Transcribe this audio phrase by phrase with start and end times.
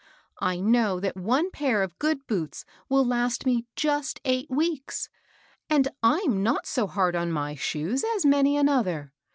[0.41, 5.09] I know that one pair of good boots will last me just eight weeks;
[5.69, 9.13] and I'm not so hard on my shoes as many another.